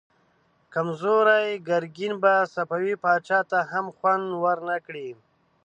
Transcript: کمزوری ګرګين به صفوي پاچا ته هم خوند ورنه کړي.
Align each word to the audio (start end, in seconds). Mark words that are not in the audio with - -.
کمزوری 0.73 1.49
ګرګين 1.67 2.13
به 2.23 2.33
صفوي 2.53 2.93
پاچا 3.03 3.39
ته 3.49 3.59
هم 3.71 3.85
خوند 3.95 4.25
ورنه 4.43 4.75
کړي. 4.85 5.09